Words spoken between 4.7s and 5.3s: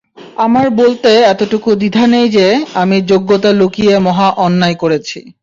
করেছি।